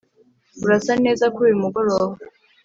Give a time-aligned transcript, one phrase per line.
[0.63, 2.15] urasa neza kuri uyu mugoroba.